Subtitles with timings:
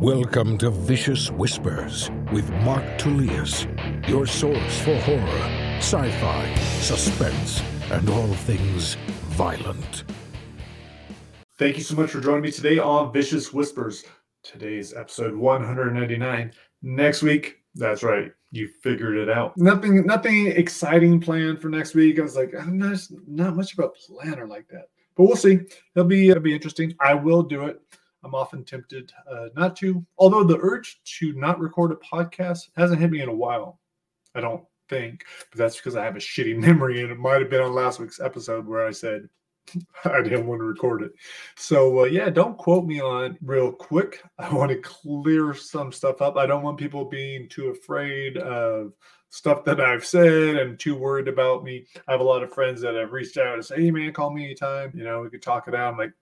[0.00, 3.66] Welcome to Vicious Whispers with Mark Tullius,
[4.06, 8.96] your source for horror, sci fi, suspense, and all things
[9.30, 10.04] violent.
[11.58, 14.04] Thank you so much for joining me today on Vicious Whispers.
[14.42, 16.52] Today's episode 199.
[16.82, 19.56] Next week, that's right, you figured it out.
[19.56, 22.18] Nothing, nothing exciting planned for next week.
[22.18, 25.60] I was like, I'm not not much of a planner like that, but we'll see.
[25.94, 26.94] It'll be it'll be interesting.
[27.00, 27.80] I will do it.
[28.26, 33.00] I'm often tempted uh, not to, although the urge to not record a podcast hasn't
[33.00, 33.78] hit me in a while.
[34.34, 37.50] I don't think, but that's because I have a shitty memory, and it might have
[37.50, 39.28] been on last week's episode where I said
[40.04, 41.12] I didn't want to record it.
[41.56, 44.22] So uh, yeah, don't quote me on real quick.
[44.38, 46.36] I want to clear some stuff up.
[46.36, 48.92] I don't want people being too afraid of
[49.28, 51.86] stuff that I've said and too worried about me.
[52.08, 54.32] I have a lot of friends that have reached out and say, "Hey man, call
[54.32, 54.92] me anytime.
[54.94, 56.12] You know, we could talk it out." I'm like,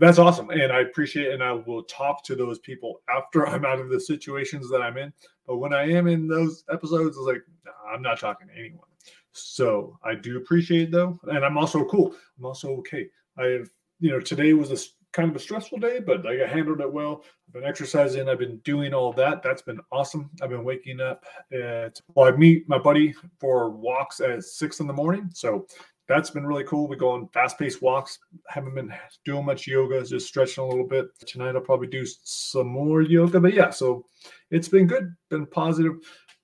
[0.00, 3.64] that's awesome and i appreciate it and i will talk to those people after i'm
[3.64, 5.12] out of the situations that i'm in
[5.46, 8.86] but when i am in those episodes it's like nah, i'm not talking to anyone.
[9.32, 12.14] So i do appreciate it though and i'm also cool.
[12.38, 13.06] I'm also okay.
[13.38, 14.78] I have you know today was a
[15.12, 17.22] kind of a stressful day but i handled it well.
[17.48, 19.42] I've been exercising i've been doing all that.
[19.42, 20.30] That's been awesome.
[20.42, 24.86] I've been waking up at well i meet my buddy for walks at six in
[24.86, 25.66] the morning so
[26.10, 26.88] that's been really cool.
[26.88, 28.18] We go on fast paced walks.
[28.48, 28.92] Haven't been
[29.24, 31.06] doing much yoga, just stretching a little bit.
[31.24, 33.38] Tonight I'll probably do some more yoga.
[33.38, 34.04] But yeah, so
[34.50, 35.94] it's been good, been positive.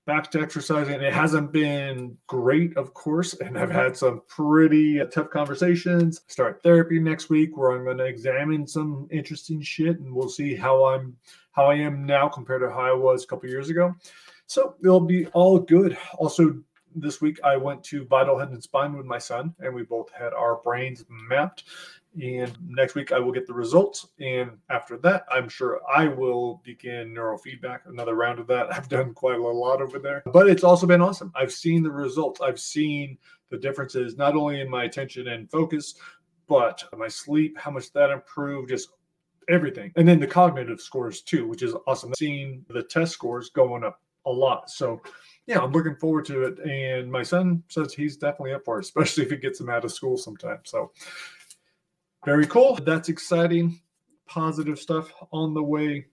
[0.06, 1.00] Back to exercising.
[1.00, 6.20] It hasn't been great, of course, and I've had some pretty tough conversations.
[6.28, 10.54] Start therapy next week where I'm going to examine some interesting shit, and we'll see
[10.54, 11.16] how I'm
[11.50, 13.96] how I am now compared to how I was a couple years ago.
[14.46, 15.98] So it'll be all good.
[16.18, 16.62] Also,
[16.96, 20.10] this week I went to Vital Head and Spine with my son, and we both
[20.10, 21.64] had our brains mapped.
[22.20, 24.08] And next week I will get the results.
[24.18, 28.72] And after that, I'm sure I will begin neurofeedback, another round of that.
[28.74, 31.30] I've done quite a lot over there, but it's also been awesome.
[31.34, 32.40] I've seen the results.
[32.40, 33.18] I've seen
[33.50, 35.94] the differences, not only in my attention and focus,
[36.48, 38.88] but my sleep, how much that improved, just
[39.48, 39.92] everything.
[39.96, 42.14] And then the cognitive scores too, which is awesome.
[42.14, 44.70] Seeing the test scores going up a lot.
[44.70, 45.00] So
[45.46, 46.58] yeah, I'm looking forward to it.
[46.58, 49.84] And my son says he's definitely up for it, especially if he gets him out
[49.84, 50.58] of school sometime.
[50.64, 50.92] So
[52.24, 52.76] very cool.
[52.76, 53.80] That's exciting.
[54.26, 56.06] Positive stuff on the way.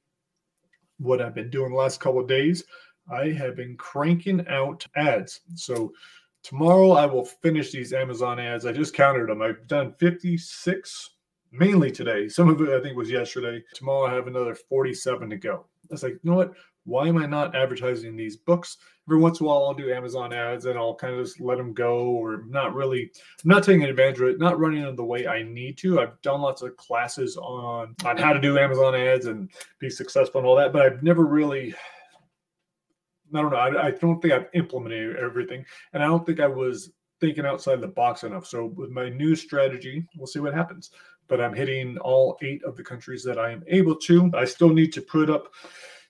[0.99, 2.63] What I've been doing the last couple of days,
[3.11, 5.41] I have been cranking out ads.
[5.55, 5.91] So
[6.44, 8.65] tomorrow I will finish these Amazon ads.
[8.65, 9.41] I just counted them.
[9.41, 11.09] I've done 56
[11.51, 12.27] mainly today.
[12.29, 13.63] Some of it I think was yesterday.
[13.73, 15.65] Tomorrow I have another 47 to go.
[15.83, 16.53] I was like, you know what?
[16.85, 18.77] Why am I not advertising these books?
[19.07, 21.57] Every once in a while, I'll do Amazon ads and I'll kind of just let
[21.57, 23.11] them go, or not really.
[23.44, 25.99] I'm not taking advantage of it, not running them the way I need to.
[25.99, 29.49] I've done lots of classes on on how to do Amazon ads and
[29.79, 31.73] be successful and all that, but I've never really.
[33.35, 33.57] I don't know.
[33.57, 37.81] I, I don't think I've implemented everything, and I don't think I was thinking outside
[37.81, 38.45] the box enough.
[38.45, 40.91] So with my new strategy, we'll see what happens.
[41.27, 44.29] But I'm hitting all eight of the countries that I am able to.
[44.35, 45.53] I still need to put up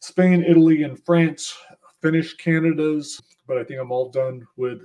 [0.03, 1.55] Spain, Italy, and France,
[2.01, 4.81] finish Canada's, but I think I'm all done with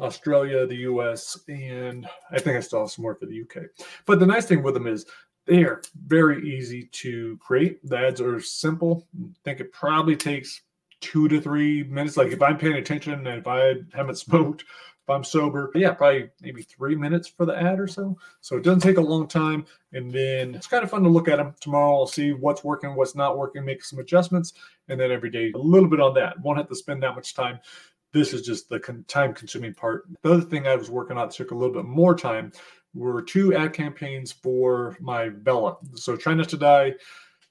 [0.00, 3.68] Australia, the US, and I think I still have some more for the UK.
[4.04, 5.06] But the nice thing with them is
[5.46, 7.88] they are very easy to create.
[7.88, 9.06] The ads are simple.
[9.22, 10.60] I think it probably takes
[11.00, 12.16] two to three minutes.
[12.16, 14.64] Like if I'm paying attention and if I haven't smoked
[15.12, 18.18] I'm sober, yeah, probably maybe three minutes for the ad or so.
[18.40, 19.64] So it doesn't take a long time.
[19.92, 21.94] And then it's kind of fun to look at them tomorrow.
[21.94, 24.54] I'll see what's working, what's not working, make some adjustments.
[24.88, 26.40] And then every day, a little bit on that.
[26.40, 27.58] Won't have to spend that much time.
[28.12, 28.78] This is just the
[29.08, 30.04] time consuming part.
[30.22, 32.52] The other thing I was working on took a little bit more time
[32.94, 35.76] were two ad campaigns for my Vella.
[35.94, 36.94] So Try Not to Die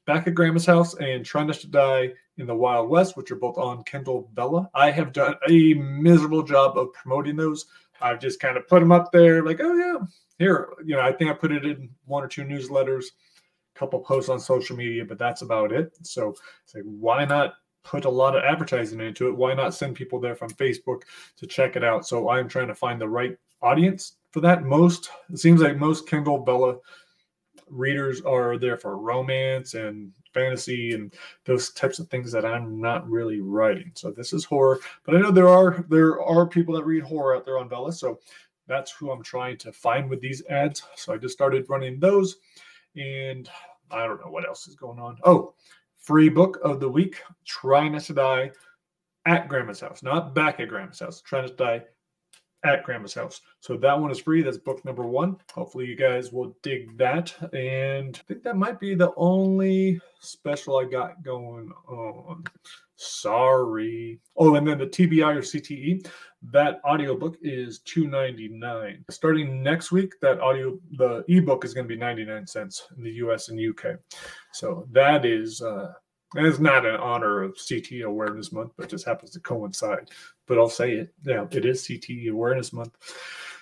[0.05, 2.11] back at Grandma's house and Try Not to Die
[2.41, 4.69] in the Wild West, which are both on Kindle Vella.
[4.73, 7.67] I have done a miserable job of promoting those.
[8.01, 10.05] I've just kind of put them up there, like, oh yeah,
[10.39, 10.69] here.
[10.83, 13.05] You know, I think I put it in one or two newsletters,
[13.75, 15.95] a couple posts on social media, but that's about it.
[16.01, 17.53] So it's like, why not
[17.83, 19.37] put a lot of advertising into it?
[19.37, 21.03] Why not send people there from Facebook
[21.37, 22.07] to check it out?
[22.07, 24.63] So I'm trying to find the right audience for that.
[24.63, 26.77] Most it seems like most Kindle Vella
[27.71, 31.13] readers are there for romance and fantasy and
[31.45, 33.91] those types of things that I'm not really writing.
[33.95, 37.35] So this is horror, but I know there are there are people that read horror
[37.35, 38.19] out there on Vella, so
[38.67, 40.83] that's who I'm trying to find with these ads.
[40.95, 42.37] So I just started running those,
[42.95, 43.49] and
[43.89, 45.17] I don't know what else is going on.
[45.23, 45.53] Oh,
[45.97, 48.51] free book of the week: Try Not to Die
[49.25, 51.21] at Grandma's house, not back at Grandma's house.
[51.21, 51.83] Try Not to Die
[52.63, 53.41] at Grandma's house.
[53.59, 54.41] So that one is free.
[54.41, 55.37] That's book number one.
[55.53, 57.33] Hopefully, you guys will dig that.
[57.53, 62.43] And I think that might be the only special I got going on.
[62.95, 64.19] Sorry.
[64.37, 66.07] Oh, and then the TBI or CTE,
[66.51, 69.03] that audiobook is $2.99.
[69.09, 73.11] Starting next week, that audio, the ebook is going to be 99 cents in the
[73.13, 73.95] US and UK.
[74.53, 75.93] So that is uh
[76.35, 80.09] it's not in honor of CTE Awareness Month, but just happens to coincide.
[80.51, 81.13] But I'll say it.
[81.23, 82.97] Yeah, it is CTE Awareness Month.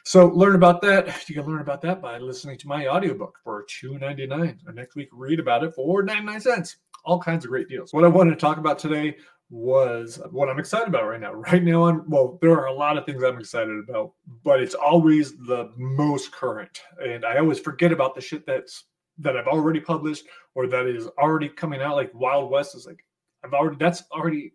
[0.05, 1.29] So learn about that.
[1.29, 4.57] You can learn about that by listening to my audiobook for $2.99.
[4.65, 6.77] And next week, read about it for 99 cents.
[7.05, 7.93] All kinds of great deals.
[7.93, 9.17] What I wanted to talk about today
[9.51, 11.33] was what I'm excited about right now.
[11.33, 14.13] Right now, I'm well, there are a lot of things I'm excited about,
[14.43, 16.81] but it's always the most current.
[16.99, 18.85] And I always forget about the shit that's
[19.19, 20.25] that I've already published
[20.55, 21.97] or that is already coming out.
[21.97, 23.05] Like Wild West is like
[23.43, 24.53] I've already that's already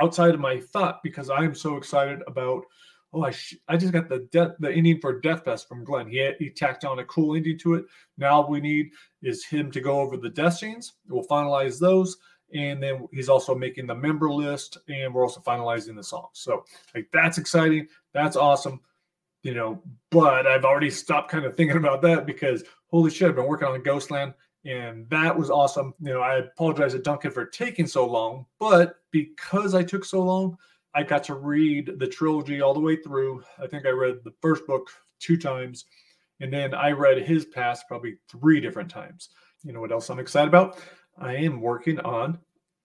[0.00, 2.64] outside of my thought because I am so excited about.
[3.12, 6.08] Oh, I sh- I just got the death the ending for Death Fest from Glenn.
[6.08, 7.84] He he tacked on a cool ending to it.
[8.18, 8.90] Now we need
[9.22, 10.94] is him to go over the death scenes.
[11.08, 12.18] We'll finalize those,
[12.54, 16.30] and then he's also making the member list, and we're also finalizing the songs.
[16.34, 16.64] So
[16.94, 17.88] like that's exciting.
[18.14, 18.80] That's awesome
[19.42, 23.36] you know, but I've already stopped kind of thinking about that because holy shit, I've
[23.36, 25.94] been working on Ghostland and that was awesome.
[26.00, 30.22] You know, I apologize to Duncan for taking so long, but because I took so
[30.22, 30.56] long,
[30.94, 33.42] I got to read the trilogy all the way through.
[33.62, 35.84] I think I read the first book two times,
[36.40, 39.30] and then I read his past probably three different times.
[39.62, 40.78] You know what else I'm excited about?
[41.18, 42.38] I am working on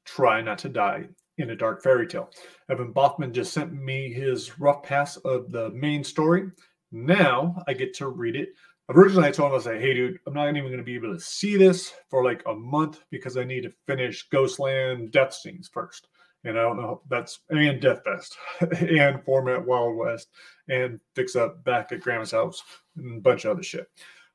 [0.04, 1.07] Try Not to Die
[1.38, 2.30] in a Dark Fairy Tale.
[2.69, 6.50] Evan Bothman just sent me his rough pass of the main story.
[6.92, 8.50] Now I get to read it.
[8.90, 10.96] Originally, I told him, I was like, hey, dude, I'm not even going to be
[10.96, 15.34] able to see this for like a month because I need to finish Ghostland death
[15.34, 16.08] scenes first.
[16.44, 18.38] And I don't know, that's and Death Fest
[18.80, 20.28] and format Wild West
[20.70, 22.62] and fix up back at Grandma's house
[22.98, 23.88] and a bunch of other shit.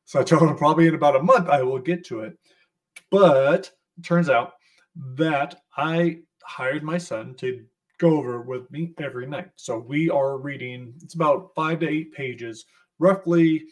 [0.07, 2.37] So I told him probably in about a month I will get to it.
[3.13, 4.55] But it turns out
[4.97, 7.65] that I hired my son to
[7.99, 9.51] go over with me every night.
[9.55, 12.65] So we are reading, it's about five to eight pages,
[12.99, 13.67] roughly.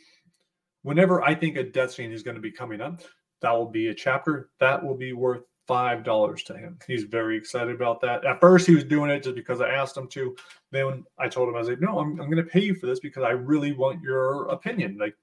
[0.88, 3.02] Whenever I think a death scene is going to be coming up,
[3.42, 6.78] that will be a chapter that will be worth five dollars to him.
[6.86, 8.24] He's very excited about that.
[8.24, 10.34] At first, he was doing it just because I asked him to.
[10.72, 12.86] Then I told him, I was like, no, I'm, I'm going to pay you for
[12.86, 14.96] this because I really want your opinion.
[14.98, 15.14] Like,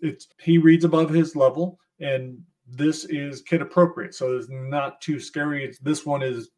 [0.00, 5.20] it's he reads above his level, and this is kid appropriate, so it's not too
[5.20, 5.66] scary.
[5.66, 6.48] It's, this one is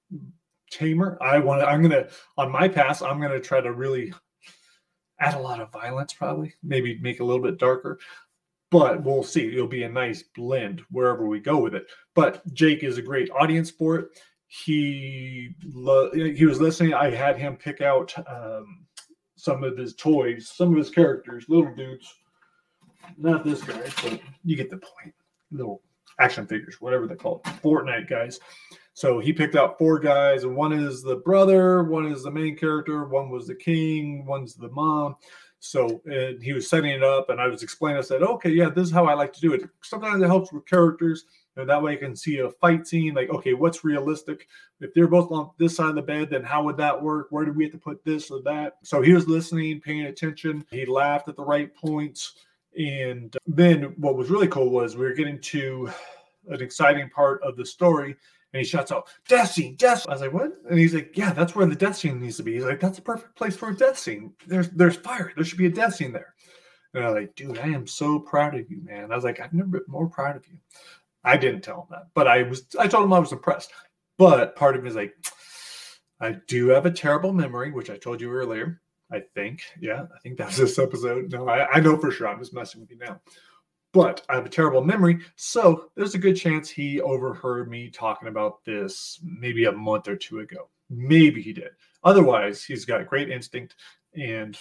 [0.71, 1.19] tamer.
[1.21, 4.15] I want to, I'm going to, on my pass, I'm going to try to really
[5.19, 7.99] add a lot of violence, probably, maybe make a little bit darker.
[8.73, 9.53] But we'll see.
[9.53, 11.87] It'll be a nice blend wherever we go with it.
[12.15, 14.09] But Jake is a great audience for it.
[14.49, 15.55] He
[16.13, 16.95] he was listening.
[16.95, 18.87] I had him pick out um,
[19.37, 22.13] some of his toys, some of his characters, little dudes.
[23.19, 25.15] Not this guy, but you get the point.
[25.51, 25.83] Little
[26.19, 28.41] action figures, whatever they call it, Fortnite guys.
[28.95, 32.57] So he picked out four guys, and one is the brother, one is the main
[32.57, 35.17] character, one was the king, one's the mom.
[35.65, 36.03] So
[36.41, 37.99] he was setting it up, and I was explaining.
[37.99, 39.63] I said, "Okay, yeah, this is how I like to do it.
[39.81, 41.25] Sometimes it helps with characters,
[41.57, 43.15] and that way I can see a fight scene.
[43.15, 44.49] Like, okay, what's realistic?
[44.81, 47.29] If they're both on this side of the bed, then how would that work?
[47.31, 50.67] Where do we have to put this or that?" So he was listening, paying attention.
[50.69, 52.45] He laughed at the right points,
[52.77, 55.91] and then what was really cool was we were getting to
[56.49, 58.17] an exciting part of the story
[58.53, 60.07] and he shouts out, death scene, death.
[60.09, 60.53] I was like, what?
[60.69, 62.55] And he's like, yeah, that's where the death scene needs to be.
[62.55, 64.33] He's like, that's a perfect place for a death scene.
[64.47, 65.33] There's there's fire.
[65.35, 66.35] There should be a death scene there.
[66.95, 69.11] And I'm like, dude, I am so proud of you, man.
[69.11, 70.59] I was like, I've never been more proud of you.
[71.25, 73.73] I didn't tell him that, but I was I told him I was impressed.
[74.19, 75.15] But part of me is like,
[76.21, 78.81] I do have a terrible memory, which I told you earlier.
[79.11, 79.63] I think.
[79.79, 81.31] Yeah, I think that was this episode.
[81.33, 82.29] No, I, I know for sure.
[82.29, 83.21] I'm just messing with you now
[83.93, 85.21] but I have a terrible memory.
[85.37, 90.17] So there's a good chance he overheard me talking about this maybe a month or
[90.17, 90.69] two ago.
[90.91, 91.71] Maybe he did.
[92.05, 93.77] Otherwise, he's got great instinct
[94.15, 94.59] and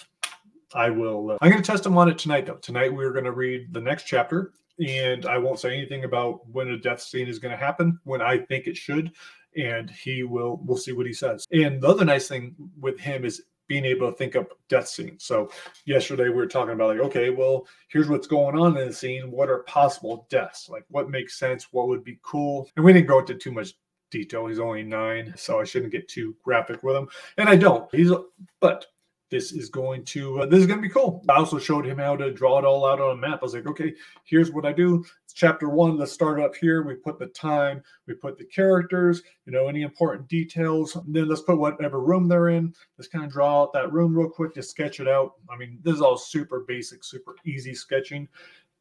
[0.74, 1.32] I will.
[1.32, 2.56] Uh, I'm going to test him on it tonight, though.
[2.56, 4.52] Tonight, we're going to read the next chapter,
[4.86, 8.22] and I won't say anything about when a death scene is going to happen, when
[8.22, 9.12] I think it should.
[9.54, 11.46] And he will, we'll see what he says.
[11.52, 15.24] And the other nice thing with him is being able to think up death scenes.
[15.24, 15.50] So
[15.86, 19.30] yesterday we were talking about like, okay, well, here's what's going on in the scene.
[19.30, 20.68] What are possible deaths?
[20.68, 21.68] Like what makes sense?
[21.72, 22.68] What would be cool?
[22.76, 23.74] And we didn't go into too much
[24.10, 24.46] detail.
[24.46, 27.08] He's only nine, so I shouldn't get too graphic with him.
[27.38, 27.92] And I don't.
[27.92, 28.12] He's
[28.60, 28.86] but
[29.32, 31.24] this is going to uh, this is going to be cool.
[31.26, 33.38] I also showed him how to draw it all out on a map.
[33.40, 35.02] I was like, okay, here's what I do.
[35.24, 35.96] It's chapter one.
[35.96, 36.82] Let's start up here.
[36.82, 40.98] We put the time, we put the characters, you know, any important details.
[41.08, 42.74] Then let's put whatever room they're in.
[42.98, 45.32] Let's kind of draw out that room real quick just sketch it out.
[45.50, 48.28] I mean, this is all super basic, super easy sketching.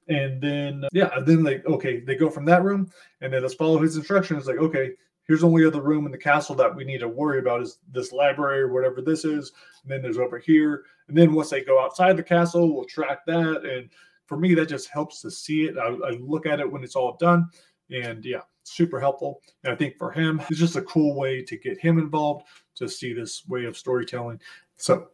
[0.10, 2.92] And then yeah, then they okay, they go from that room,
[3.22, 4.48] and then let's follow his instructions.
[4.48, 4.92] Like okay,
[5.32, 8.12] here's only other room in the castle that we need to worry about is this
[8.12, 9.54] library or whatever this is.
[9.82, 10.84] And then there's over here.
[11.08, 13.64] And then once they go outside the castle, we'll track that.
[13.64, 13.90] And
[14.26, 15.78] for me, that just helps to see it.
[15.78, 17.48] I, I look at it when it's all done.
[17.90, 19.42] And yeah, super helpful.
[19.64, 22.90] And I think for him, it's just a cool way to get him involved to
[22.90, 24.38] see this way of storytelling.
[24.76, 25.12] So,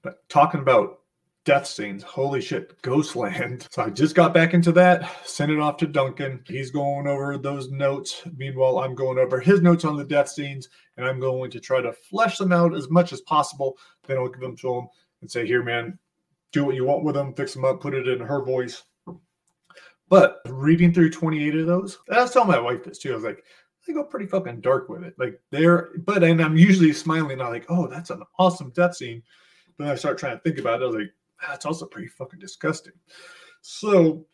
[0.00, 1.00] but talking about
[1.48, 2.02] death scenes.
[2.02, 3.66] Holy shit, Ghostland.
[3.70, 6.44] So I just got back into that, sent it off to Duncan.
[6.46, 8.22] He's going over those notes.
[8.36, 11.80] Meanwhile, I'm going over his notes on the death scenes, and I'm going to try
[11.80, 13.78] to flesh them out as much as possible.
[14.06, 14.88] Then I'll give them to him
[15.22, 15.98] and say, Here, man,
[16.52, 18.82] do what you want with them, fix them up, put it in her voice.
[20.10, 23.12] But reading through 28 of those, I was telling my wife this too.
[23.12, 23.42] I was like,
[23.86, 25.14] they go pretty fucking dark with it.
[25.18, 29.22] Like they're, but and I'm usually smiling, not like, oh, that's an awesome death scene.
[29.78, 30.84] But Then I start trying to think about it.
[30.84, 31.12] I was like,
[31.46, 32.94] that's also pretty fucking disgusting.
[33.60, 34.26] So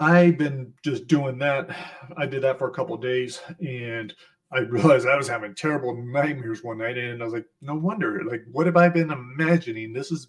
[0.00, 1.74] I've been just doing that.
[2.16, 4.14] I did that for a couple days and
[4.52, 6.98] I realized I was having terrible nightmares one night.
[6.98, 8.22] And I was like, no wonder.
[8.24, 9.92] Like, what have I been imagining?
[9.92, 10.28] This is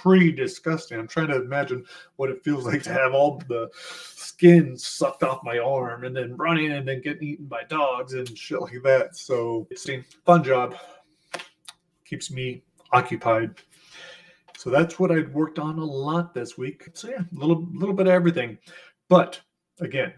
[0.00, 0.98] pretty disgusting.
[0.98, 1.84] I'm trying to imagine
[2.16, 6.36] what it feels like to have all the skin sucked off my arm and then
[6.36, 9.14] running and then getting eaten by dogs and shit like that.
[9.16, 10.76] So it's a fun job.
[12.04, 13.54] Keeps me occupied.
[14.62, 16.88] So that's what I worked on a lot this week.
[16.94, 18.58] So yeah, a little little bit of everything.
[19.08, 19.40] But
[19.80, 20.12] again,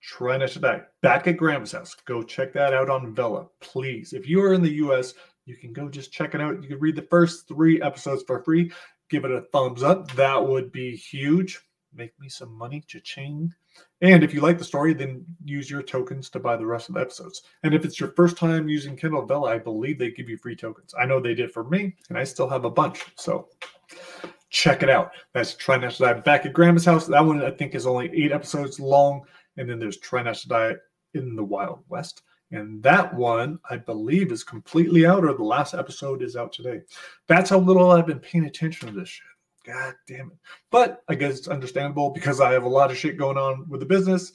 [0.00, 0.80] try not to die.
[1.02, 1.94] Back at Grandma's house.
[2.06, 4.14] Go check that out on Vella, please.
[4.14, 5.12] If you are in the US,
[5.44, 6.62] you can go just check it out.
[6.62, 8.72] You can read the first three episodes for free.
[9.10, 10.10] Give it a thumbs up.
[10.12, 11.60] That would be huge.
[11.92, 13.52] Make me some money, cha-ching.
[14.00, 16.96] And if you like the story, then use your tokens to buy the rest of
[16.96, 17.42] the episodes.
[17.62, 20.56] And if it's your first time using Kindle Vella, I believe they give you free
[20.56, 20.92] tokens.
[20.98, 23.04] I know they did for me, and I still have a bunch.
[23.16, 23.48] So
[24.50, 25.12] check it out.
[25.32, 27.06] That's Try Not to Die back at Grandma's house.
[27.06, 29.22] That one I think is only eight episodes long.
[29.56, 30.74] And then there's Try Not to Die
[31.14, 32.22] in the Wild West.
[32.50, 36.80] And that one, I believe, is completely out, or the last episode is out today.
[37.26, 39.26] That's how little I've been paying attention to this shit.
[39.64, 40.38] God damn it.
[40.70, 43.80] But I guess it's understandable because I have a lot of shit going on with
[43.80, 44.32] the business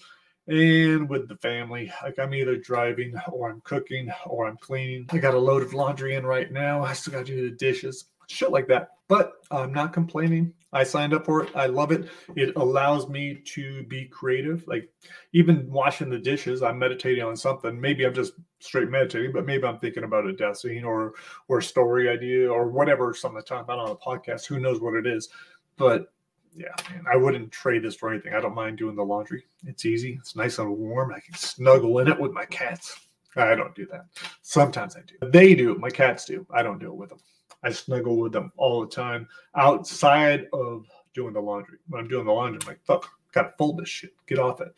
[0.47, 1.91] and with the family.
[2.01, 5.07] Like I'm either driving or I'm cooking or I'm cleaning.
[5.11, 6.83] I got a load of laundry in right now.
[6.83, 8.89] I still got to do the dishes, shit like that.
[9.07, 10.53] But I'm not complaining.
[10.73, 11.55] I signed up for it.
[11.55, 12.09] I love it.
[12.35, 14.67] It allows me to be creative.
[14.67, 14.89] Like
[15.31, 17.79] even washing the dishes, I'm meditating on something.
[17.79, 21.13] Maybe I'm just straight meditating, but maybe I'm thinking about a death scene or
[21.47, 24.45] or story idea or whatever something to talk about on a podcast.
[24.45, 25.29] Who knows what it is?
[25.77, 26.11] But
[26.55, 28.33] yeah, man, I wouldn't trade this for anything.
[28.33, 29.45] I don't mind doing the laundry.
[29.65, 30.17] It's easy.
[30.19, 31.13] It's nice and warm.
[31.13, 32.99] I can snuggle in it with my cats.
[33.37, 34.05] I don't do that.
[34.41, 35.29] Sometimes I do.
[35.29, 35.75] They do.
[35.75, 36.45] My cats do.
[36.51, 37.19] I don't do it with them.
[37.67, 41.79] I snuggle with them all the time outside of doing the laundry.
[41.89, 44.13] When I'm doing the laundry, I'm like, fuck, gotta fold this shit.
[44.25, 44.73] Get off it.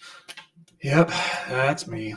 [0.81, 1.09] Yep,
[1.47, 2.15] that's me.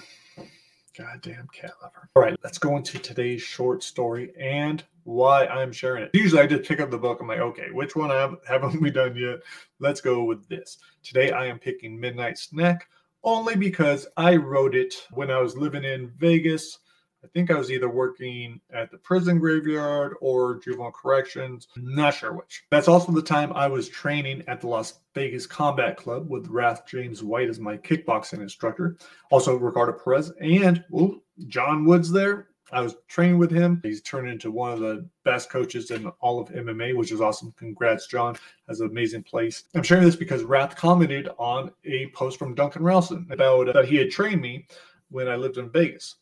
[0.96, 2.08] Goddamn cat lover.
[2.16, 6.10] All right, let's go into today's short story and why I'm sharing it.
[6.14, 7.20] Usually I just pick up the book.
[7.20, 9.40] I'm like, okay, which one have, haven't we done yet?
[9.78, 10.78] Let's go with this.
[11.02, 12.88] Today I am picking Midnight Snack
[13.24, 16.78] only because I wrote it when I was living in Vegas
[17.24, 22.32] I think I was either working at the prison graveyard or juvenile corrections, not sure
[22.32, 22.64] which.
[22.70, 26.82] That's also the time I was training at the Las Vegas Combat Club with Wrath
[26.86, 28.96] James White as my kickboxing instructor.
[29.30, 32.48] Also, Ricardo Perez and ooh, John Woods there.
[32.72, 33.80] I was training with him.
[33.82, 37.52] He's turned into one of the best coaches in all of MMA, which is awesome.
[37.58, 38.36] Congrats, John.
[38.66, 39.64] Has an amazing place.
[39.74, 43.96] I'm sharing this because Wrath commented on a post from Duncan Ralston about that he
[43.96, 44.66] had trained me
[45.10, 46.16] when I lived in Vegas.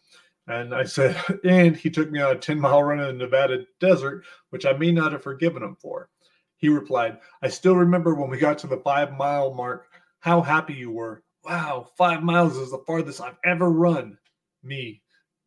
[0.50, 3.64] And I said, and he took me on a 10 mile run in the Nevada
[3.78, 6.08] desert, which I may not have forgiven him for.
[6.56, 9.86] He replied, I still remember when we got to the five mile mark,
[10.18, 11.22] how happy you were.
[11.44, 14.18] Wow, five miles is the farthest I've ever run.
[14.62, 15.00] Me,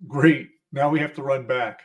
[0.08, 0.50] great.
[0.72, 1.82] Now we have to run back.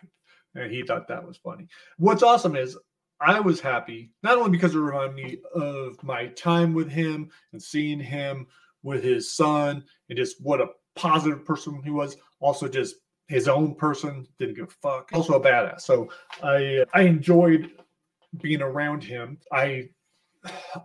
[0.54, 1.68] And he thought that was funny.
[1.98, 2.78] What's awesome is
[3.20, 7.60] I was happy, not only because it reminded me of my time with him and
[7.60, 8.46] seeing him
[8.82, 12.94] with his son and just what a positive person he was, also just
[13.28, 15.10] his own person, didn't give a fuck.
[15.12, 15.82] Also a badass.
[15.82, 16.10] So
[16.42, 17.70] I I enjoyed
[18.40, 19.38] being around him.
[19.52, 19.90] I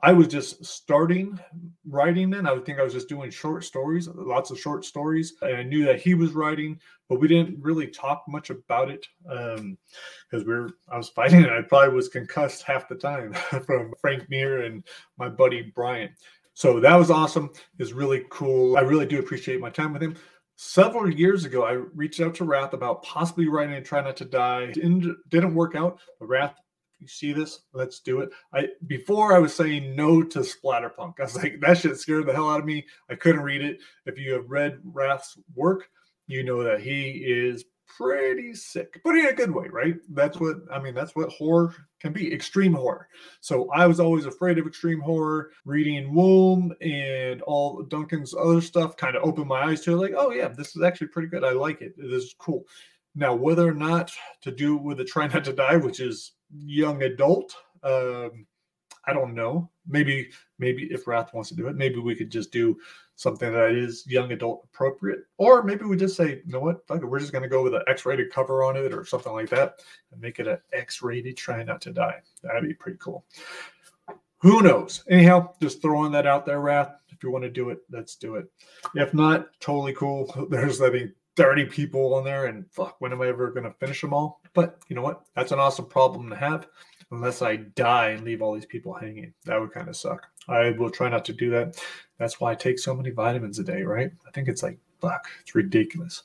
[0.02, 1.40] I was just starting
[1.88, 2.48] writing then.
[2.48, 5.36] I think I was just doing short stories, lots of short stories.
[5.42, 9.06] And I knew that he was writing, but we didn't really talk much about it
[9.24, 9.78] because um,
[10.32, 13.34] we were I was fighting and I probably was concussed half the time
[13.66, 14.84] from Frank Mir and
[15.18, 16.10] my buddy Brian.
[16.56, 17.52] So that was awesome.
[17.80, 18.78] It's really cool.
[18.78, 20.16] I really do appreciate my time with him.
[20.56, 24.72] Several years ago, I reached out to Wrath about possibly writing Try Not to Die.
[24.72, 26.56] Didn't, didn't work out, but Wrath
[27.04, 27.60] you see this?
[27.74, 28.30] Let's do it.
[28.54, 31.16] I before I was saying no to Splatterpunk.
[31.20, 32.86] I was like, that shit scared the hell out of me.
[33.10, 33.80] I couldn't read it.
[34.06, 35.90] If you have read Wrath's work,
[36.28, 39.96] you know that he is pretty sick, but in a good way, right?
[40.10, 40.94] That's what I mean.
[40.94, 43.08] That's what horror can be extreme horror.
[43.40, 45.52] So I was always afraid of extreme horror.
[45.66, 50.32] Reading Woom and all Duncan's other stuff kind of opened my eyes to like, oh,
[50.32, 51.44] yeah, this is actually pretty good.
[51.44, 51.94] I like it.
[51.98, 52.66] This is cool.
[53.16, 54.12] Now, whether or not
[54.42, 58.48] to do with the Try Not to Die, which is young adult, um,
[59.06, 59.70] I don't know.
[59.88, 60.30] Maybe,
[60.64, 62.78] maybe if Wrath wants to do it, maybe we could just do
[63.16, 67.02] something that is young adult appropriate, or maybe we just say, you know what, fuck
[67.02, 69.50] it, we're just going to go with an X-rated cover on it or something like
[69.50, 69.80] that,
[70.12, 71.36] and make it an X-rated.
[71.36, 72.22] Try not to die.
[72.42, 73.26] That'd be pretty cool.
[74.40, 75.04] Who knows?
[75.10, 76.96] Anyhow, just throwing that out there, Wrath.
[77.10, 78.46] If you want to do it, let's do it.
[78.96, 80.48] If not, totally cool.
[80.50, 83.74] There's I think, 30 people on there, and fuck, when am I ever going to
[83.80, 84.42] finish them all?
[84.54, 85.24] But you know what?
[85.36, 86.68] That's an awesome problem to have
[87.14, 89.34] unless I die and leave all these people hanging.
[89.46, 90.28] That would kind of suck.
[90.48, 91.82] I will try not to do that.
[92.18, 94.12] That's why I take so many vitamins a day, right?
[94.28, 96.24] I think it's like, fuck, it's ridiculous.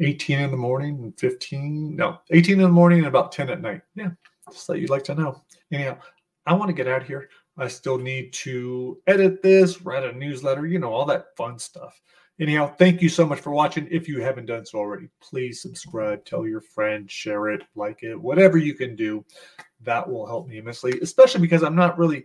[0.00, 3.60] 18 in the morning and 15, no, 18 in the morning and about 10 at
[3.60, 3.82] night.
[3.94, 4.10] Yeah,
[4.50, 5.42] just that you'd like to know.
[5.70, 5.98] Anyhow,
[6.46, 7.28] I want to get out here.
[7.56, 12.00] I still need to edit this, write a newsletter, you know, all that fun stuff.
[12.40, 13.86] Anyhow, thank you so much for watching.
[13.92, 18.20] If you haven't done so already, please subscribe, tell your friends, share it, like it,
[18.20, 19.24] whatever you can do.
[19.82, 22.24] That will help me immensely, especially because I'm not really,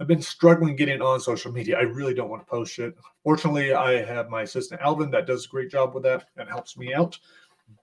[0.00, 1.78] I've been struggling getting on social media.
[1.78, 2.94] I really don't want to post shit.
[3.24, 6.76] Fortunately, I have my assistant Alvin that does a great job with that and helps
[6.78, 7.18] me out.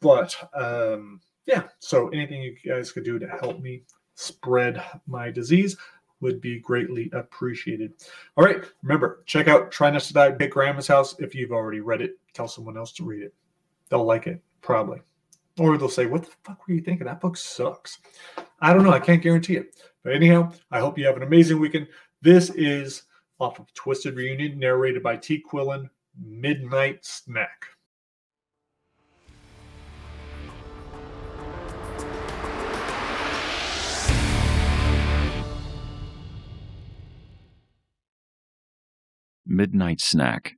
[0.01, 3.83] But um, yeah, so anything you guys could do to help me
[4.15, 5.75] spread my disease,
[6.21, 7.93] would be greatly appreciated.
[8.37, 11.81] All right, remember, check out Try Not to Die Big Grandma's House if you've already
[11.81, 12.17] read it.
[12.33, 13.33] Tell someone else to read it.
[13.89, 15.01] They'll like it, probably.
[15.59, 17.05] Or they'll say, What the fuck were you thinking?
[17.05, 17.99] That book sucks.
[18.59, 18.91] I don't know.
[18.91, 19.75] I can't guarantee it.
[20.03, 21.87] But anyhow, I hope you have an amazing weekend.
[22.21, 23.03] This is
[23.39, 25.43] off of Twisted Reunion, narrated by T.
[25.43, 27.65] Quillen, Midnight Snack.
[39.45, 40.53] Midnight Snack.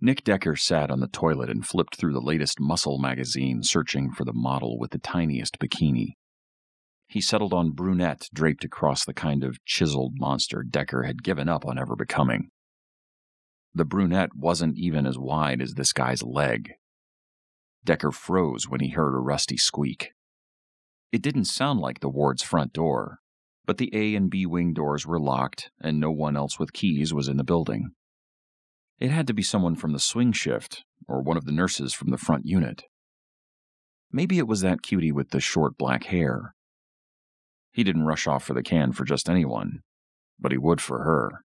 [0.00, 4.24] Nick Decker sat on the toilet and flipped through the latest muscle magazine, searching for
[4.24, 6.14] the model with the tiniest bikini.
[7.08, 11.64] He settled on brunette draped across the kind of chiseled monster Decker had given up
[11.64, 12.50] on ever becoming.
[13.74, 16.72] The brunette wasn't even as wide as this guy's leg.
[17.84, 20.12] Decker froze when he heard a rusty squeak.
[21.12, 23.20] It didn't sound like the ward's front door,
[23.64, 27.14] but the A and B wing doors were locked, and no one else with keys
[27.14, 27.92] was in the building.
[28.98, 32.10] It had to be someone from the swing shift, or one of the nurses from
[32.10, 32.84] the front unit.
[34.10, 36.54] Maybe it was that cutie with the short black hair.
[37.76, 39.80] He didn't rush off for the can for just anyone,
[40.40, 41.44] but he would for her.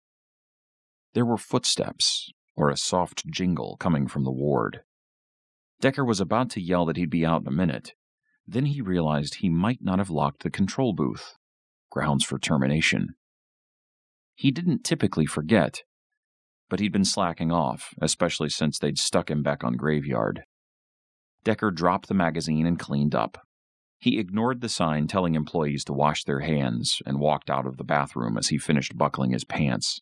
[1.15, 4.81] There were footsteps, or a soft jingle coming from the ward.
[5.81, 7.93] Decker was about to yell that he'd be out in a minute.
[8.45, 11.37] Then he realized he might not have locked the control booth
[11.93, 13.15] grounds for termination.
[14.35, 15.85] He didn't typically forget,
[16.69, 20.43] but he'd been slacking off, especially since they'd stuck him back on graveyard.
[21.45, 23.46] Decker dropped the magazine and cleaned up.
[23.99, 27.85] He ignored the sign telling employees to wash their hands and walked out of the
[27.85, 30.01] bathroom as he finished buckling his pants.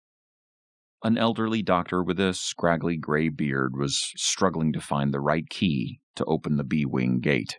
[1.03, 6.01] An elderly doctor with a scraggly gray beard was struggling to find the right key
[6.17, 7.59] to open the B Wing gate.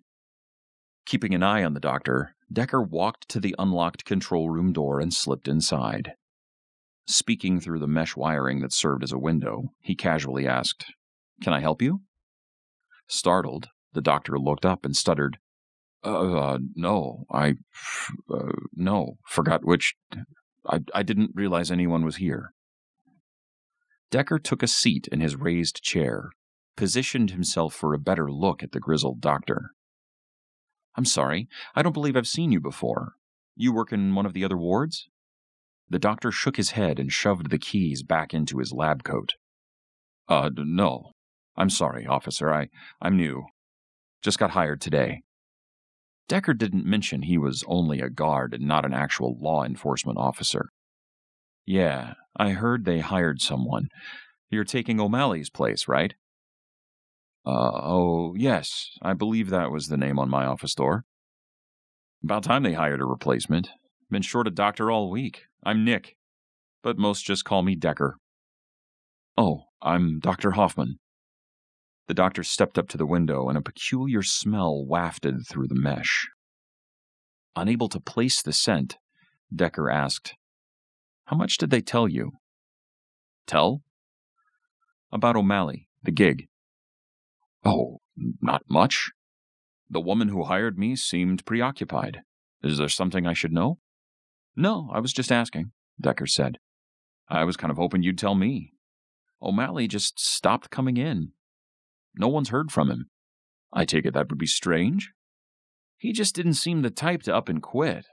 [1.06, 5.14] Keeping an eye on the doctor, Decker walked to the unlocked control room door and
[5.14, 6.14] slipped inside.
[7.06, 10.86] Speaking through the mesh wiring that served as a window, he casually asked,
[11.44, 12.02] Can I help you?
[13.08, 15.38] Startled, the doctor looked up and stuttered,
[16.06, 17.56] Uh, no, I,
[18.34, 19.96] uh, no, forgot which,
[20.68, 22.54] I, I didn't realize anyone was here.
[24.12, 26.30] Decker took a seat in his raised chair,
[26.78, 29.72] positioned himself for a better look at the grizzled doctor.
[30.96, 33.14] I'm sorry, I don't believe I've seen you before.
[33.56, 35.10] You work in one of the other wards?
[35.90, 39.34] The doctor shook his head and shoved the keys back into his lab coat.
[40.28, 41.12] Uh, no.
[41.58, 42.54] I'm sorry, officer.
[42.54, 42.70] I,
[43.02, 43.46] I'm new.
[44.22, 45.22] Just got hired today.
[46.28, 50.70] Decker didn't mention he was only a guard and not an actual law enforcement officer.
[51.66, 53.90] Yeah, I heard they hired someone.
[54.50, 56.14] You're taking O'Malley's place, right?
[57.46, 61.04] Uh, oh, yes, I believe that was the name on my office door.
[62.24, 63.70] About time they hired a replacement.
[64.10, 65.44] Been short a doctor all week.
[65.64, 66.16] I'm Nick,
[66.82, 68.18] but most just call me Decker.
[69.38, 70.52] Oh, I'm Dr.
[70.52, 70.98] Hoffman.
[72.08, 76.28] The doctor stepped up to the window, and a peculiar smell wafted through the mesh.
[77.56, 78.98] Unable to place the scent,
[79.54, 80.36] Decker asked,
[81.26, 82.34] How much did they tell you?
[83.48, 83.82] Tell?
[85.12, 86.48] About O'Malley, the gig.
[87.64, 88.02] Oh,
[88.42, 89.12] not much.
[89.90, 92.22] The woman who hired me seemed preoccupied.
[92.64, 93.80] Is there something I should know?
[94.56, 96.58] No, I was just asking, Decker said.
[97.28, 98.74] I was kind of hoping you'd tell me.
[99.42, 101.32] O'Malley just stopped coming in.
[102.18, 103.06] No one's heard from him.
[103.74, 105.12] I take it that would be strange.
[105.98, 108.06] He just didn't seem the type to up and quit.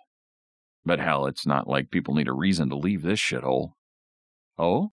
[0.84, 3.72] But hell, it's not like people need a reason to leave this shithole.
[4.58, 4.90] Oh?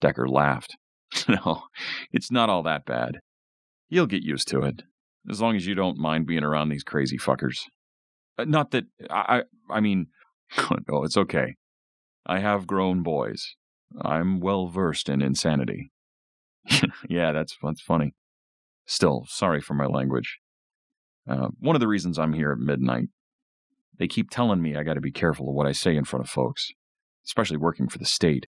[0.00, 0.76] Decker laughed.
[1.28, 1.62] no,
[2.12, 3.18] it's not all that bad.
[3.88, 4.82] You'll get used to it,
[5.30, 7.56] as long as you don't mind being around these crazy fuckers.
[8.36, 10.08] Uh, not that I, I mean,
[10.88, 11.54] no, it's okay.
[12.26, 13.54] I have grown boys.
[14.00, 15.90] I'm well versed in insanity.
[17.08, 18.14] yeah, that's that's funny.
[18.86, 20.38] Still, sorry for my language.
[21.28, 23.08] Uh, one of the reasons I'm here at midnight,
[23.98, 26.24] they keep telling me I got to be careful of what I say in front
[26.24, 26.70] of folks,
[27.26, 28.46] especially working for the state.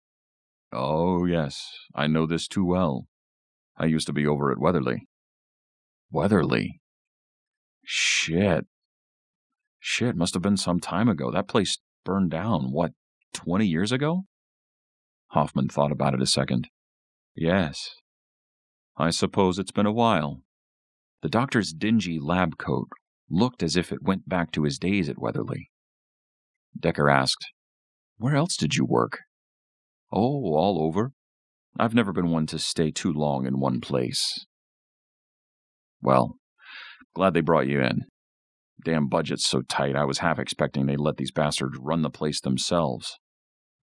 [0.72, 3.08] Oh yes, I know this too well.
[3.78, 5.08] I used to be over at Weatherly.
[6.12, 6.82] Weatherly.
[7.84, 8.66] Shit.
[9.80, 11.32] Shit, must have been some time ago.
[11.32, 12.92] That place burned down, what,
[13.34, 14.24] 20 years ago?
[15.28, 16.70] Hoffman thought about it a second.
[17.36, 17.92] Yes.
[18.98, 20.42] I suppose it's been a while.
[21.22, 22.90] The doctor's dingy lab coat
[23.30, 25.70] looked as if it went back to his days at Weatherly.
[26.78, 27.52] Decker asked,
[28.18, 29.20] Where else did you work?
[30.12, 31.12] Oh, all over.
[31.80, 34.46] I've never been one to stay too long in one place.
[36.02, 36.38] Well,
[37.14, 38.06] glad they brought you in.
[38.84, 42.42] Damn budget's so tight, I was half expecting they'd let these bastards run the place
[42.42, 43.20] themselves.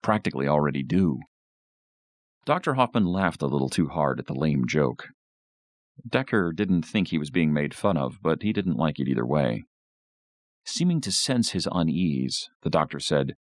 [0.03, 1.19] Practically already do.
[2.45, 2.75] Dr.
[2.75, 5.09] Hoffman laughed a little too hard at the lame joke.
[6.07, 9.25] Decker didn't think he was being made fun of, but he didn't like it either
[9.25, 9.65] way.
[10.65, 13.35] Seeming to sense his unease, the doctor said,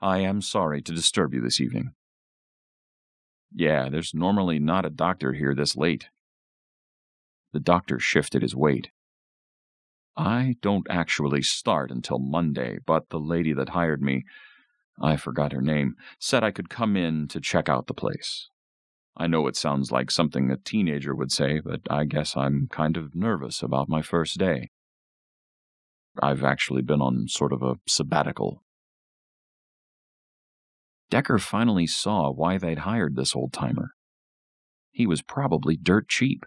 [0.00, 1.92] I am sorry to disturb you this evening.
[3.52, 6.06] Yeah, there's normally not a doctor here this late,
[7.52, 8.90] the doctor shifted his weight.
[10.16, 14.24] I don't actually start until Monday, but the lady that hired me,
[15.00, 18.50] I forgot her name, said I could come in to check out the place.
[19.16, 22.96] I know it sounds like something a teenager would say, but I guess I'm kind
[22.96, 24.70] of nervous about my first day.
[26.22, 28.62] I've actually been on sort of a sabbatical.
[31.10, 33.90] Decker finally saw why they'd hired this old timer.
[34.92, 36.44] He was probably dirt cheap.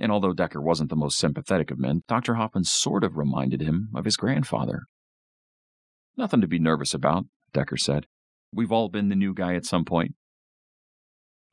[0.00, 2.34] And although Decker wasn't the most sympathetic of men, Dr.
[2.34, 4.84] Hoffman sort of reminded him of his grandfather.
[6.16, 8.06] Nothing to be nervous about, Decker said.
[8.52, 10.14] We've all been the new guy at some point.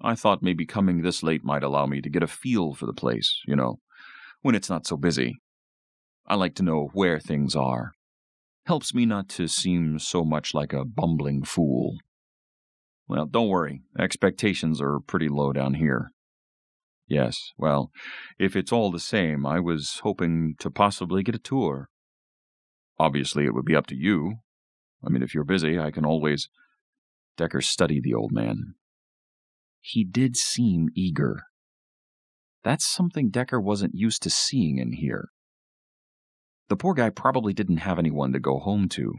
[0.02, 2.94] I thought maybe coming this late might allow me to get a feel for the
[2.94, 3.80] place, you know,
[4.42, 5.38] when it's not so busy.
[6.28, 7.94] I like to know where things are.
[8.66, 11.98] Helps me not to seem so much like a bumbling fool.
[13.08, 13.82] Well, don't worry.
[13.98, 16.12] Expectations are pretty low down here.
[17.08, 17.92] Yes, well,
[18.38, 21.90] if it's all the same, I was hoping to possibly get a tour.
[23.00, 24.36] Obviously, it would be up to you.
[25.06, 26.50] I mean, if you're busy, I can always.
[27.38, 28.76] Decker studied the old man.
[29.80, 31.44] He did seem eager.
[32.64, 35.30] That's something Decker wasn't used to seeing in here.
[36.68, 39.16] The poor guy probably didn't have anyone to go home to.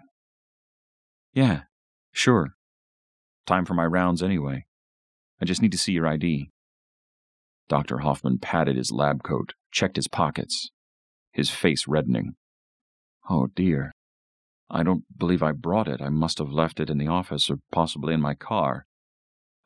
[1.32, 1.62] Yeah,
[2.12, 2.54] sure.
[3.46, 4.66] Time for my rounds anyway.
[5.40, 6.50] I just need to see your ID.
[7.68, 7.98] Dr.
[7.98, 10.70] Hoffman patted his lab coat, checked his pockets,
[11.32, 12.34] his face reddening.
[13.28, 13.92] Oh dear.
[14.70, 16.00] I don't believe I brought it.
[16.00, 18.86] I must have left it in the office or possibly in my car.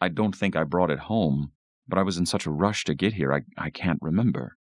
[0.01, 1.53] I don't think I brought it home,
[1.87, 4.57] but I was in such a rush to get here I, I can't remember.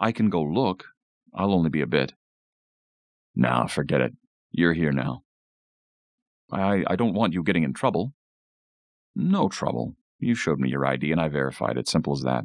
[0.00, 0.84] I can go look.
[1.34, 2.12] I'll only be a bit.
[3.34, 4.12] Nah, forget it.
[4.52, 5.22] You're here now.
[6.50, 8.14] I, I don't want you getting in trouble.
[9.14, 9.96] No trouble.
[10.18, 11.88] You showed me your ID and I verified it.
[11.88, 12.44] Simple as that.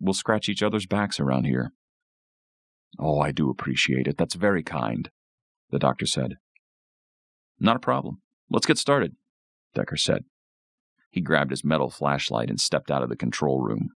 [0.00, 1.72] We'll scratch each other's backs around here.
[2.98, 4.16] Oh, I do appreciate it.
[4.16, 5.10] That's very kind,
[5.70, 6.34] the doctor said.
[7.58, 8.22] Not a problem.
[8.50, 9.16] Let's get started,
[9.74, 10.24] Decker said.
[11.10, 13.90] He grabbed his metal flashlight and stepped out of the control room.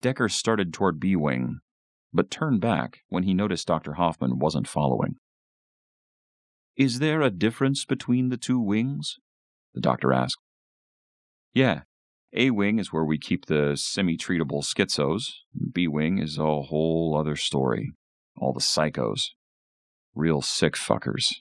[0.00, 1.58] Decker started toward B Wing,
[2.12, 3.94] but turned back when he noticed Dr.
[3.94, 5.16] Hoffman wasn't following.
[6.76, 9.18] Is there a difference between the two wings?
[9.74, 10.38] the doctor asked.
[11.52, 11.82] Yeah,
[12.32, 15.32] A Wing is where we keep the semi treatable schizos.
[15.72, 17.92] B Wing is a whole other story.
[18.36, 19.30] All the psychos.
[20.14, 21.34] Real sick fuckers.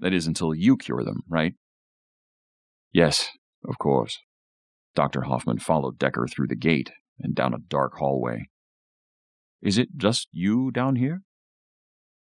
[0.00, 1.54] That is until you cure them, right?
[2.92, 3.30] Yes,
[3.68, 4.18] of course.
[4.94, 5.22] Dr.
[5.22, 8.48] Hoffman followed Decker through the gate and down a dark hallway.
[9.60, 11.22] Is it just you down here?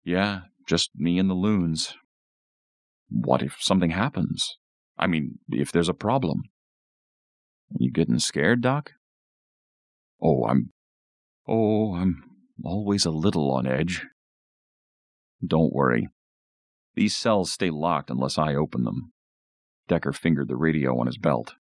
[0.04, 1.96] Yeah, just me and the loons.
[3.10, 4.58] What if something happens?
[4.98, 6.44] I mean, if there's a problem.
[7.78, 8.92] You getting scared, Doc?
[10.22, 10.72] Oh, I'm.
[11.48, 12.24] Oh, I'm
[12.64, 14.06] always a little on edge.
[15.46, 16.08] Don't worry.
[16.96, 19.12] These cells stay locked unless I open them.
[19.88, 21.56] Decker fingered the radio on his belt.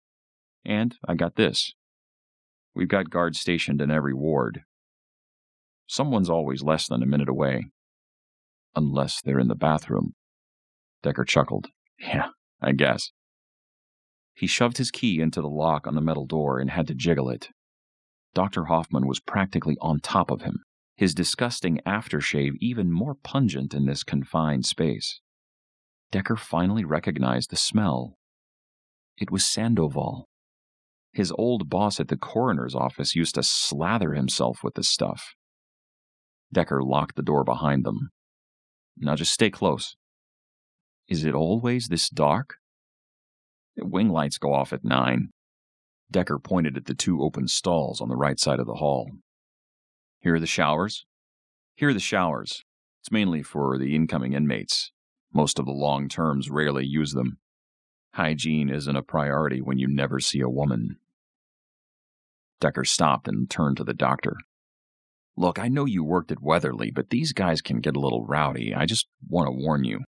[0.65, 1.73] And I got this.
[2.73, 4.61] We've got guards stationed in every ward.
[5.87, 7.65] Someone's always less than a minute away.
[8.75, 10.13] Unless they're in the bathroom.
[11.01, 11.67] Decker chuckled.
[11.99, 12.29] Yeah,
[12.61, 13.11] I guess.
[14.33, 17.29] He shoved his key into the lock on the metal door and had to jiggle
[17.29, 17.49] it.
[18.33, 18.65] Dr.
[18.65, 20.63] Hoffman was practically on top of him,
[20.95, 25.19] his disgusting aftershave even more pungent in this confined space.
[26.11, 28.17] Decker finally recognized the smell.
[29.17, 30.27] It was Sandoval.
[31.11, 35.33] His old boss at the coroner's office used to slather himself with the stuff.
[36.51, 38.09] Decker locked the door behind them.
[38.97, 39.95] Now just stay close.
[41.07, 42.55] Is it always this dark?
[43.77, 45.29] Wing lights go off at nine.
[46.11, 49.09] Decker pointed at the two open stalls on the right side of the hall.
[50.23, 51.05] Here are the showers.
[51.75, 52.63] Here are the showers.
[53.01, 54.89] It's mainly for the incoming inmates.
[55.33, 57.39] Most of the long terms rarely use them.
[58.13, 60.95] Hygiene isn't a priority when you never see a woman.
[62.61, 64.37] Decker stopped and turned to the doctor.
[65.35, 68.73] Look, I know you worked at Weatherly, but these guys can get a little rowdy.
[68.73, 70.05] I just want to warn you.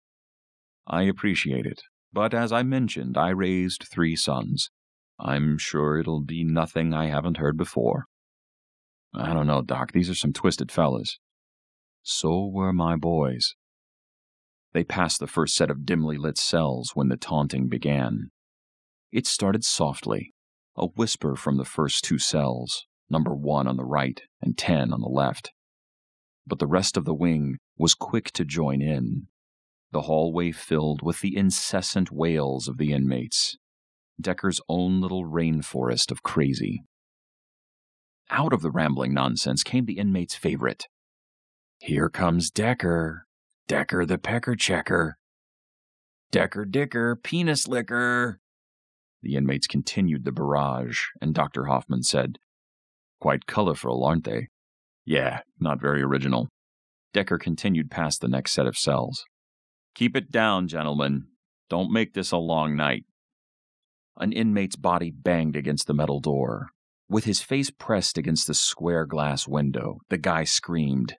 [0.87, 4.71] I appreciate it, but as I mentioned, I raised three sons.
[5.19, 8.05] I'm sure it'll be nothing I haven't heard before.
[9.13, 9.91] I don't know, Doc.
[9.91, 11.19] These are some twisted fellas.
[12.03, 13.55] So were my boys.
[14.73, 18.29] They passed the first set of dimly lit cells when the taunting began.
[19.11, 20.33] It started softly,
[20.75, 25.01] a whisper from the first two cells, number one on the right and ten on
[25.01, 25.51] the left.
[26.45, 29.27] But the rest of the wing was quick to join in,
[29.91, 33.57] the hallway filled with the incessant wails of the inmates.
[34.21, 36.83] Decker's own little rainforest of crazy.
[38.31, 40.87] Out of the rambling nonsense came the inmate's favorite.
[41.79, 43.25] Here comes Decker.
[43.67, 45.17] Decker the pecker checker.
[46.31, 48.39] Decker Dicker, penis licker.
[49.21, 51.65] The inmates continued the barrage, and Dr.
[51.65, 52.37] Hoffman said,
[53.19, 54.47] Quite colorful, aren't they?
[55.05, 56.49] Yeah, not very original.
[57.13, 59.25] Decker continued past the next set of cells.
[59.95, 61.25] Keep it down, gentlemen.
[61.69, 63.05] Don't make this a long night.
[64.17, 66.69] An inmate's body banged against the metal door.
[67.09, 71.17] With his face pressed against the square glass window, the guy screamed,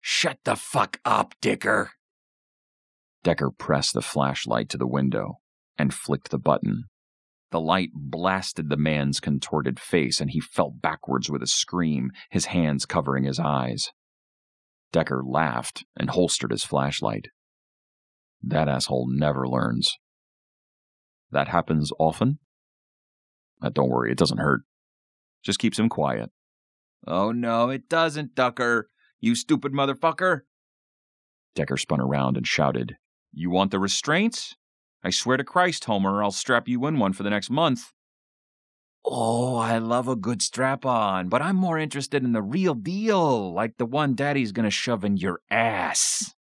[0.00, 1.90] Shut the fuck up, Dicker!
[3.24, 5.40] Decker pressed the flashlight to the window
[5.76, 6.84] and flicked the button.
[7.50, 12.46] The light blasted the man's contorted face, and he fell backwards with a scream, his
[12.46, 13.90] hands covering his eyes.
[14.92, 17.26] Decker laughed and holstered his flashlight.
[18.42, 19.98] That asshole never learns.
[21.30, 22.38] That happens often?
[23.72, 24.62] Don't worry, it doesn't hurt.
[25.42, 26.30] Just keeps him quiet.
[27.06, 28.88] Oh no, it doesn't, Ducker.
[29.20, 30.42] You stupid motherfucker.
[31.54, 32.96] Decker spun around and shouted,
[33.32, 34.56] You want the restraints?
[35.04, 37.92] I swear to Christ, Homer, I'll strap you in one for the next month.
[39.04, 43.52] Oh, I love a good strap on, but I'm more interested in the real deal,
[43.52, 46.34] like the one Daddy's gonna shove in your ass.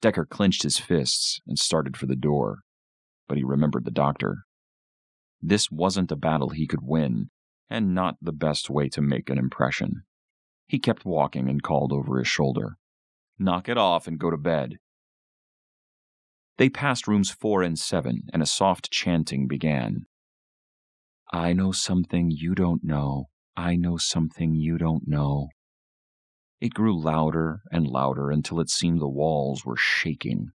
[0.00, 2.60] Decker clenched his fists and started for the door,
[3.28, 4.45] but he remembered the doctor.
[5.42, 7.30] This wasn't a battle he could win,
[7.68, 10.02] and not the best way to make an impression.
[10.66, 12.76] He kept walking and called over his shoulder.
[13.38, 14.78] Knock it off and go to bed.
[16.58, 20.06] They passed rooms four and seven, and a soft chanting began.
[21.32, 23.28] I know something you don't know.
[23.56, 25.48] I know something you don't know.
[26.60, 30.50] It grew louder and louder until it seemed the walls were shaking.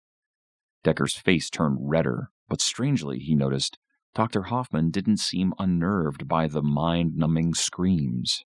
[0.85, 3.79] Decker's face turned redder, but strangely, he noticed,
[4.17, 4.45] Dr.
[4.45, 8.47] Hoffman didn't seem unnerved by the mind numbing screams.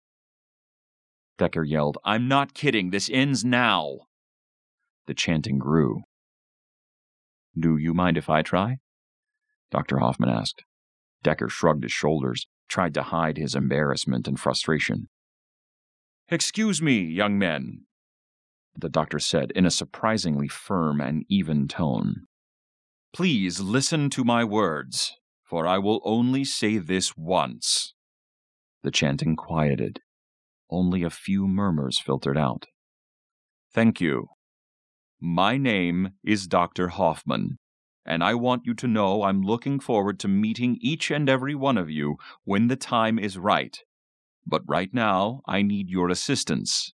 [1.39, 2.91] Decker yelled, I'm not kidding.
[2.91, 4.01] This ends now.
[5.07, 6.03] The chanting grew.
[7.59, 8.77] Do you mind if I try?
[9.71, 10.01] Dr.
[10.01, 10.65] Hoffman asked.
[11.23, 15.09] Decker shrugged his shoulders, tried to hide his embarrassment and frustration.
[16.29, 17.87] Excuse me, young men,
[18.79, 22.27] the doctor said in a surprisingly firm and even tone.
[23.15, 25.15] Please listen to my words,
[25.55, 27.95] for I will only say this once.
[28.83, 30.01] The chanting quieted.
[30.69, 32.67] Only a few murmurs filtered out.
[33.73, 34.31] Thank you.
[35.21, 36.89] My name is Dr.
[36.89, 37.59] Hoffman,
[38.05, 41.79] and I want you to know I'm looking forward to meeting each and every one
[41.79, 43.79] of you when the time is right.
[44.45, 46.93] But right now, I need your assistance.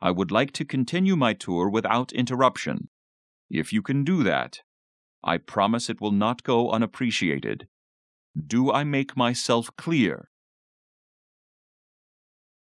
[0.00, 2.88] I would like to continue my tour without interruption.
[3.50, 4.60] If you can do that,
[5.22, 7.68] I promise it will not go unappreciated.
[8.34, 10.28] Do I make myself clear?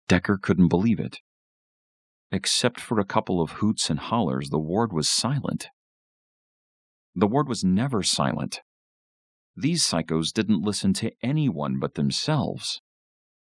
[0.07, 1.19] Decker couldn't believe it.
[2.31, 5.69] Except for a couple of hoots and hollers, the ward was silent.
[7.15, 8.61] The ward was never silent.
[9.55, 12.81] These psychos didn't listen to anyone but themselves.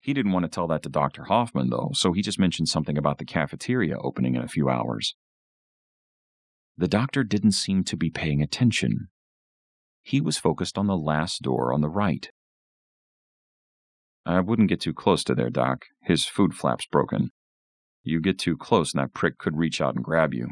[0.01, 1.25] He didn't want to tell that to Dr.
[1.25, 5.17] Hoffman, though, so he just mentioned something about the cafeteria opening in a few hours.
[6.77, 9.09] The doctor didn't seem to be paying attention.
[10.07, 12.31] He was focused on the last door on the right.
[14.25, 15.87] I wouldn't get too close to there, Doc.
[16.01, 17.33] His food flap's broken.
[18.05, 20.51] You get too close and that prick could reach out and grab you.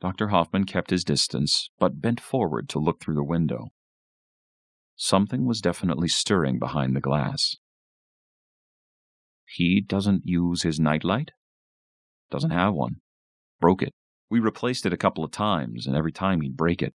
[0.00, 0.28] Dr.
[0.28, 3.68] Hoffman kept his distance, but bent forward to look through the window.
[4.96, 7.54] Something was definitely stirring behind the glass.
[9.46, 11.30] He doesn't use his nightlight?
[12.32, 12.96] Doesn't have one.
[13.60, 13.94] Broke it.
[14.28, 16.94] We replaced it a couple of times, and every time he'd break it.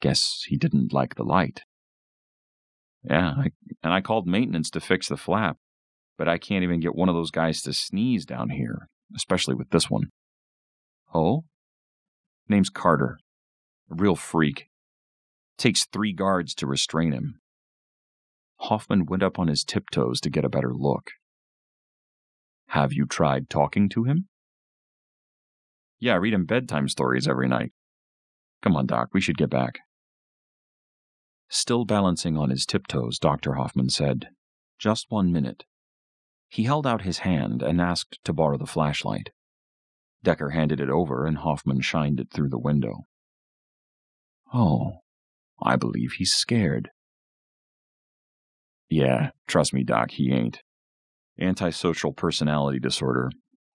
[0.00, 1.62] Guess he didn't like the light.
[3.04, 3.50] Yeah, I,
[3.82, 5.56] and I called maintenance to fix the flap,
[6.18, 9.70] but I can't even get one of those guys to sneeze down here, especially with
[9.70, 10.10] this one.
[11.14, 11.44] Oh?
[12.48, 13.18] Name's Carter.
[13.90, 14.68] A real freak.
[15.56, 17.40] Takes three guards to restrain him.
[18.60, 21.12] Hoffman went up on his tiptoes to get a better look.
[22.68, 24.28] Have you tried talking to him?
[25.98, 27.72] Yeah, I read him bedtime stories every night.
[28.62, 29.80] Come on, Doc, we should get back.
[31.50, 33.54] Still balancing on his tiptoes, Dr.
[33.54, 34.28] Hoffman said,
[34.78, 35.64] Just one minute.
[36.48, 39.30] He held out his hand and asked to borrow the flashlight.
[40.22, 43.06] Decker handed it over, and Hoffman shined it through the window.
[44.54, 44.98] Oh,
[45.60, 46.90] I believe he's scared.
[48.88, 50.62] Yeah, trust me, Doc, he ain't.
[51.40, 53.30] Antisocial personality disorder.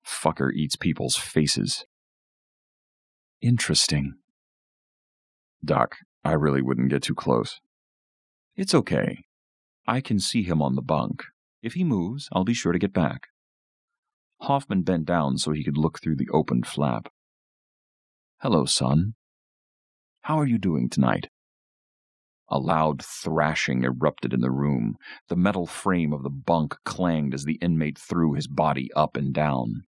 [0.06, 1.86] Fucker eats people's faces.
[3.42, 4.16] Interesting.
[5.64, 7.62] Doc, I really wouldn't get too close.
[8.56, 9.26] It's okay.
[9.88, 11.24] I can see him on the bunk.
[11.62, 13.28] If he moves, I'll be sure to get back.
[14.42, 17.10] Hoffman bent down so he could look through the opened flap.
[18.42, 19.14] Hello, son.
[20.22, 21.30] How are you doing tonight?
[22.50, 24.96] A loud thrashing erupted in the room.
[25.30, 29.32] The metal frame of the bunk clanged as the inmate threw his body up and
[29.32, 29.84] down.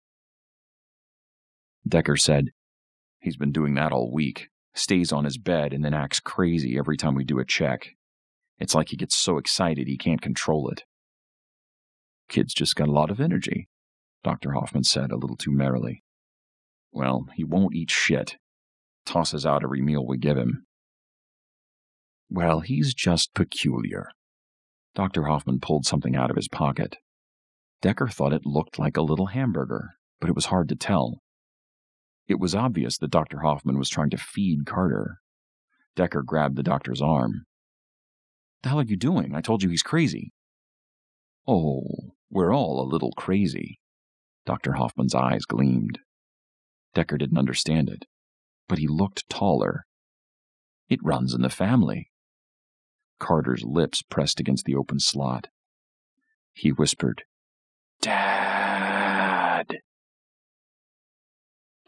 [1.86, 2.52] Decker said,
[3.20, 4.48] He's been doing that all week.
[4.74, 7.90] Stays on his bed and then acts crazy every time we do a check.
[8.58, 10.84] It's like he gets so excited he can't control it.
[12.28, 13.68] Kid's just got a lot of energy,
[14.24, 14.52] Dr.
[14.52, 16.02] Hoffman said a little too merrily.
[16.92, 18.36] Well, he won't eat shit.
[19.04, 20.64] Tosses out every meal we give him.
[22.30, 24.08] Well, he's just peculiar.
[24.94, 25.24] Dr.
[25.24, 26.96] Hoffman pulled something out of his pocket.
[27.80, 31.20] Decker thought it looked like a little hamburger, but it was hard to tell.
[32.32, 33.40] It was obvious that Dr.
[33.40, 35.18] Hoffman was trying to feed Carter.
[35.94, 37.44] Decker grabbed the doctor's arm.
[38.62, 39.34] The hell are you doing?
[39.34, 40.32] I told you he's crazy.
[41.46, 43.80] Oh, we're all a little crazy.
[44.46, 44.72] Dr.
[44.72, 45.98] Hoffman's eyes gleamed.
[46.94, 48.06] Decker didn't understand it,
[48.66, 49.84] but he looked taller.
[50.88, 52.10] It runs in the family.
[53.18, 55.48] Carter's lips pressed against the open slot.
[56.54, 57.24] He whispered,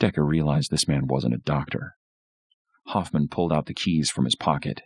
[0.04, 1.96] Decker realized this man wasn't a doctor.
[2.88, 4.82] Hoffman pulled out the keys from his pocket.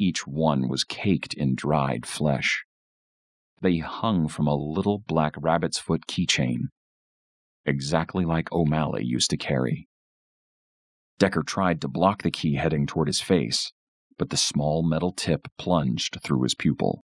[0.00, 2.64] Each one was caked in dried flesh.
[3.62, 6.70] They hung from a little black rabbit's foot keychain,
[7.64, 9.86] exactly like O'Malley used to carry.
[11.20, 13.70] Decker tried to block the key heading toward his face,
[14.18, 17.04] but the small metal tip plunged through his pupil.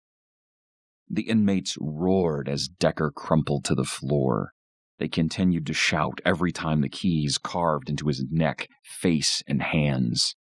[1.10, 4.54] The inmates roared as Decker crumpled to the floor.
[5.02, 10.36] They continued to shout every time the keys carved into his neck, face, and hands.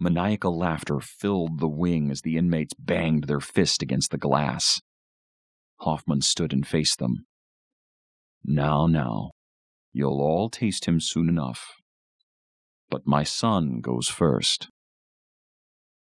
[0.00, 4.80] Maniacal laughter filled the wing as the inmates banged their fist against the glass.
[5.80, 7.26] Hoffman stood and faced them.
[8.42, 9.32] Now, now,
[9.92, 11.74] you'll all taste him soon enough.
[12.88, 14.70] But my son goes first.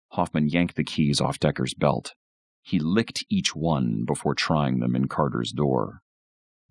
[0.09, 2.11] Hoffman yanked the keys off Decker's belt.
[2.61, 6.01] He licked each one before trying them in Carter's door.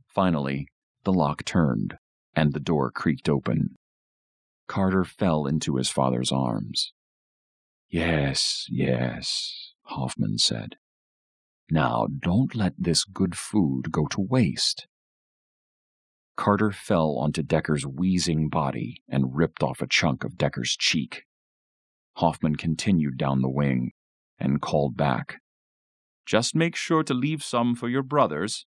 [0.07, 0.68] Finally,
[1.05, 1.96] the lock turned,
[2.34, 3.76] and the door creaked open.
[4.66, 6.92] Carter fell into his father's arms.
[7.88, 10.76] Yes, yes, Hoffman said.
[11.70, 14.86] Now don't let this good food go to waste.
[16.36, 21.24] Carter fell onto Decker's wheezing body and ripped off a chunk of Decker's cheek.
[22.16, 23.92] Hoffman continued down the wing
[24.38, 25.36] and called back.
[26.26, 28.66] Just make sure to leave some for your brothers.